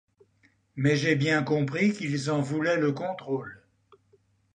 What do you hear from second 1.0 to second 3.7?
bien compris qu’ils en voulaient le contrôle...